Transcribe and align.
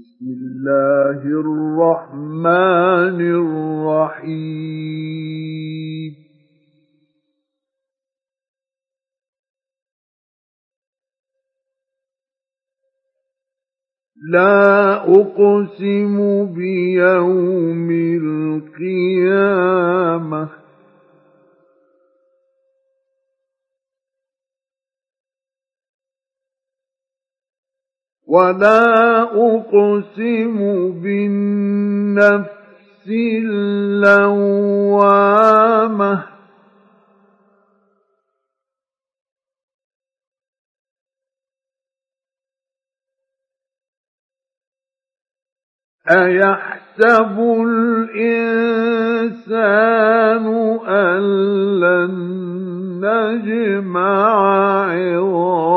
بسم 0.00 0.26
الله 0.26 1.20
الرحمن 1.44 3.20
الرحيم. 4.20 4.90
لا 14.32 14.94
أقسم 15.20 16.16
بيوم 16.54 17.90
ولا 28.30 29.22
أقسم 29.22 30.58
بالنفس 31.02 32.50
اللوامة 33.42 35.10
أيحسب 46.10 47.38
الإنسان 47.68 48.46
أن 50.86 51.20
لن 51.80 52.10
نجمع 53.00 54.26
عظامه 54.90 55.69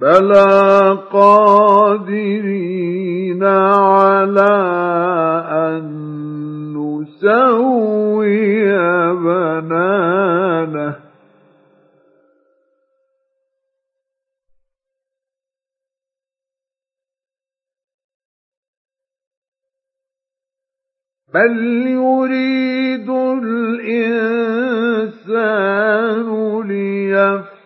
بلى 0.00 0.98
قادرين 1.12 2.64
على 3.44 4.52
أن 5.50 5.84
نسوي 6.76 8.64
بنانه 9.14 10.96
بل 21.34 21.86
يريد 21.86 23.10
الإنسان 23.40 24.60
ليفجر 26.68 27.59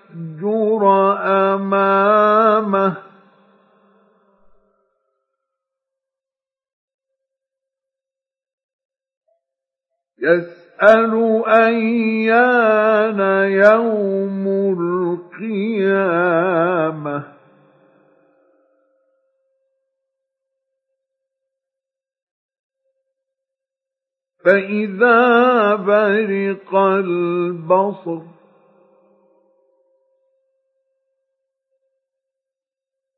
يسأل 10.25 11.12
أيان 11.47 13.20
يوم 13.50 14.44
القيامة. 15.41 16.25
فإذا 24.44 25.75
برق 25.75 26.75
البصر 26.75 28.20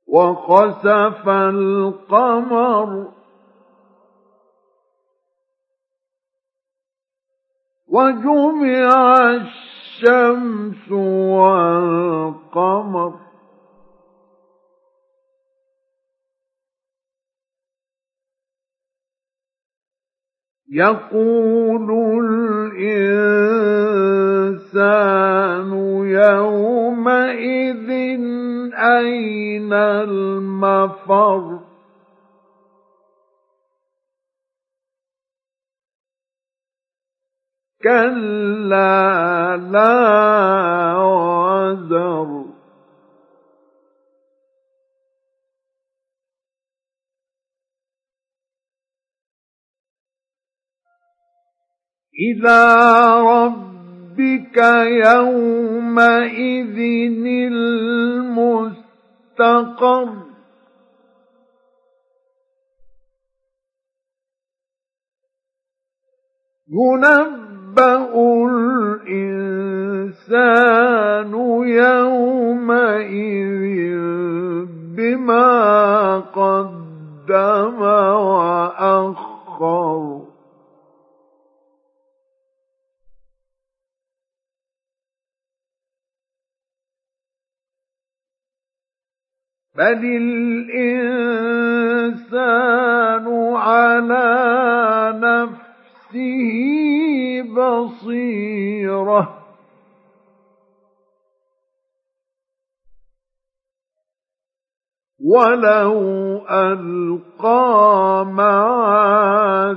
وخسف 0.07 1.29
القمر 1.29 3.13
وجمع 7.97 8.89
الشمس 9.21 10.93
والقمر. 11.33 13.13
يقول 20.73 21.89
الإنسان 22.67 23.37
يومئذ 26.07 27.91
أين 28.75 29.73
المفر؟ 29.73 31.56
كلا 37.87 39.57
لا 39.57 39.95
وزر. 40.97 42.31
إلى 52.17 52.61
ربك 53.21 54.59
يومئذ 55.07 56.79
المستقر. 57.53 58.67
ينبأ 67.77 68.17
الإنسان 69.07 69.63
يومئذ 71.67 73.47
بما 74.97 76.19
قدم 76.21 77.81
وأخر. 77.81 79.37
بل 89.77 90.01
الإنسان 90.05 91.17
على 93.57 94.96
بصيرة. 97.85 99.47
ولو 105.21 105.93
ألقى 106.51 108.27
معاذيره. 108.27 109.77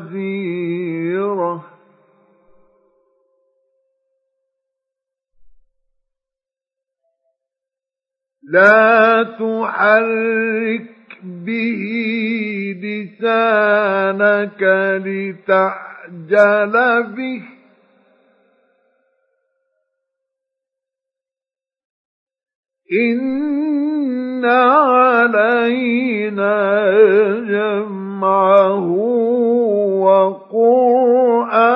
لا 8.44 9.24
تحرك 9.24 10.90
به 11.24 11.84
لسانك 12.84 14.62
لتعجل 15.06 16.74
به. 17.16 17.59
إن 22.92 24.46
علينا 24.46 25.80
جمعه 27.42 28.88
وقرآنه 30.50 31.70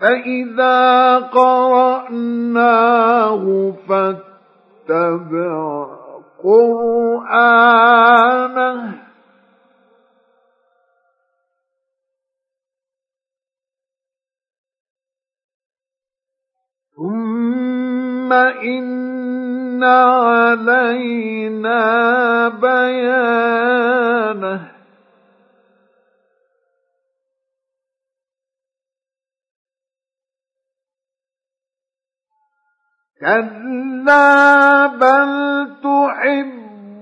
فإذا 0.00 1.18
قرأناه 1.18 2.62
فاتبع 3.88 5.86
قرآنه 6.44 7.72
إن 18.62 19.84
علينا 19.84 21.78
بيانه. 22.48 23.92
كلا 33.22 34.86
بل 34.86 35.32
تحبون 35.82 36.92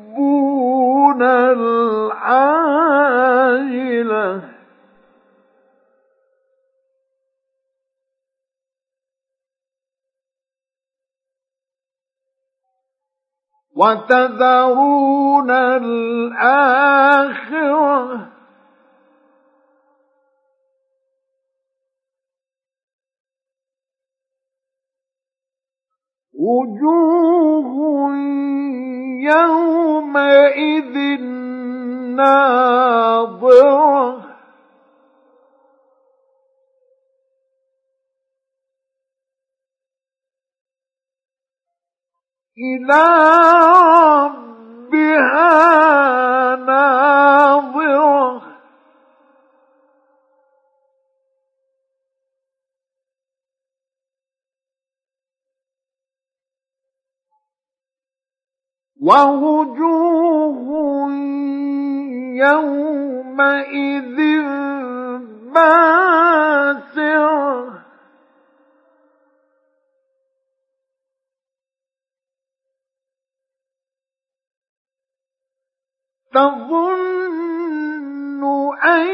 وتذرون 13.80 15.50
الآخرة. 15.50 17.00
وجوه 26.34 27.70
يومئذ 29.34 30.96
ناظرة. 32.16 34.29
إلى 42.60 43.04
ربها 44.90 46.56
ناظرة. 46.56 48.42
ووجوه 59.02 60.68
يومئذ 62.36 64.18
باسرة. 65.54 67.79
تظن 76.32 77.20
أن 78.84 79.06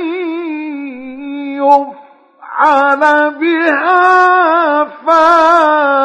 يفعل 1.56 3.30
بها 3.30 4.84
فاقرة. 4.84 5.96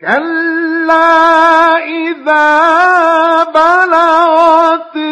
كلا 0.00 1.76
إذا 1.84 3.44
بلغت 3.44 5.07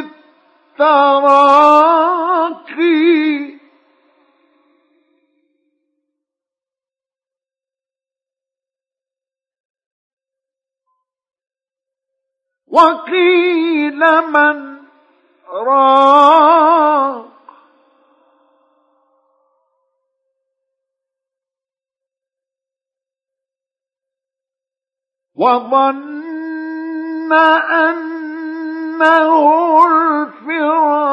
وقيل 12.77 14.01
من 14.33 14.57
راق. 15.49 17.27
وظن 25.37 27.33
أن 27.33 28.17
إنه 28.97 29.87
الفراق. 29.87 31.07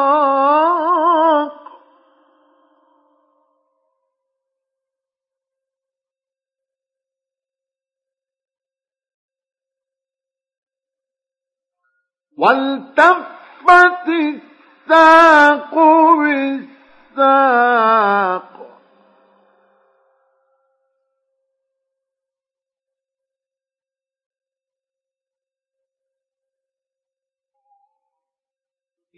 والتفت 12.37 14.07
الساق 14.07 15.75
بالساق. 17.17 17.63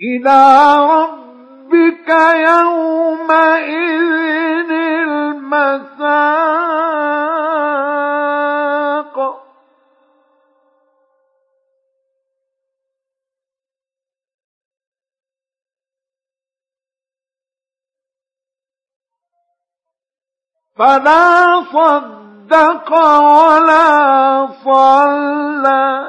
إلى 0.01 0.41
ربك 0.91 2.09
يومئذ 2.50 4.14
فلا 20.77 21.62
صدق 21.62 22.92
ولا 22.92 24.48
صلى. 24.63 26.06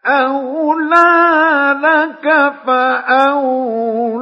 أولى 0.07 1.81
لك 1.83 2.53
فأولى. 2.67 4.15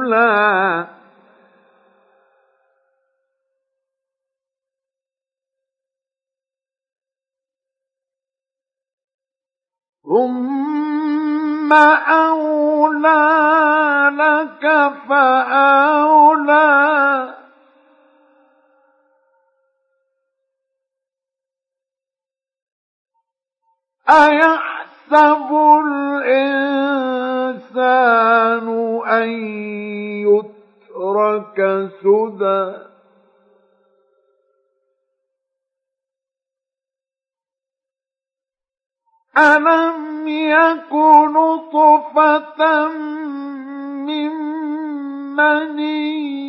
ثم 10.03 11.73
أولى 11.73 13.19
لك 14.13 14.93
فأولى 15.09 16.73
أيحسن 24.09 24.73
يحسب 25.13 25.51
الإنسان 25.85 26.67
أن 29.07 29.29
يترك 30.27 31.57
سدى 32.03 32.92
ألم 39.37 40.27
يكن 40.27 41.57
طفة 41.73 42.87
من 44.05 44.31
مني 45.35 46.43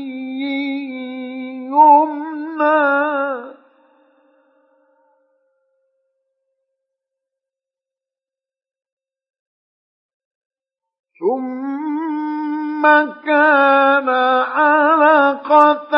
ثم 11.20 12.82
كان 13.24 14.08
علقة 14.54 15.94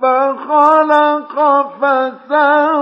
فخلق 0.00 1.34
فسوى. 1.80 2.76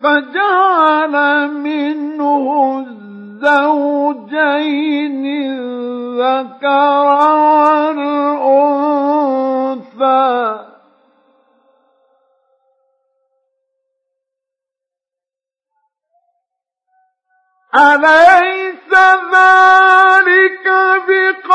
فجعل 0.00 1.14
منه 1.50 2.44
الزوجين 2.86 4.26
الذكر 6.16 6.66
والأنثى. 7.88 8.66
أليس 17.74 18.92
ذلك 19.34 20.66
بقادر 21.08 21.45